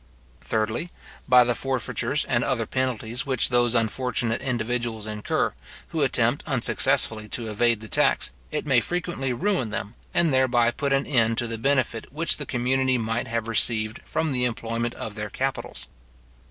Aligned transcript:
Thirdly, 0.41 0.89
by 1.29 1.43
the 1.43 1.53
forfeitures 1.53 2.25
and 2.25 2.43
other 2.43 2.65
penalties 2.65 3.23
which 3.27 3.49
those 3.49 3.75
unfortunate 3.75 4.41
individuals 4.41 5.05
incur, 5.05 5.53
who 5.89 6.01
attempt 6.01 6.43
unsuccessfully 6.47 7.29
to 7.29 7.51
evade 7.51 7.81
the 7.81 7.87
tax, 7.87 8.31
it 8.49 8.65
may 8.65 8.79
frequently 8.79 9.31
ruin 9.31 9.69
them, 9.69 9.93
and 10.11 10.33
thereby 10.33 10.71
put 10.71 10.91
an 10.91 11.05
end 11.05 11.37
to 11.37 11.45
the 11.45 11.59
benefit 11.59 12.11
which 12.11 12.37
the 12.37 12.47
community 12.47 12.97
might 12.97 13.27
have 13.27 13.47
received 13.47 13.99
from 14.03 14.31
the 14.31 14.43
employment 14.45 14.95
of 14.95 15.13
their 15.13 15.29
capitals. 15.29 15.85